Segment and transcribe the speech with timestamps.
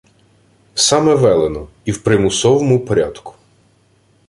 [0.75, 3.33] Саме велено, і в примусовому порядку